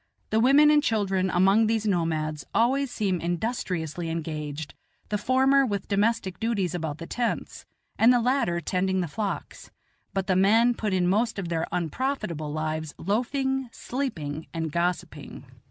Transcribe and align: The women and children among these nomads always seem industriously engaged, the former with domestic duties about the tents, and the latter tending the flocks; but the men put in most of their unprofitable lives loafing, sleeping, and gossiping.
The 0.31 0.39
women 0.39 0.71
and 0.71 0.81
children 0.81 1.29
among 1.29 1.67
these 1.67 1.85
nomads 1.85 2.43
always 2.55 2.89
seem 2.89 3.21
industriously 3.21 4.09
engaged, 4.09 4.73
the 5.09 5.17
former 5.19 5.63
with 5.63 5.87
domestic 5.87 6.39
duties 6.39 6.73
about 6.73 6.97
the 6.97 7.05
tents, 7.05 7.67
and 7.99 8.11
the 8.11 8.19
latter 8.19 8.59
tending 8.61 9.01
the 9.01 9.07
flocks; 9.07 9.69
but 10.11 10.25
the 10.25 10.35
men 10.35 10.73
put 10.73 10.91
in 10.91 11.07
most 11.07 11.37
of 11.37 11.49
their 11.49 11.67
unprofitable 11.71 12.51
lives 12.51 12.95
loafing, 12.97 13.69
sleeping, 13.71 14.47
and 14.55 14.71
gossiping. 14.71 15.45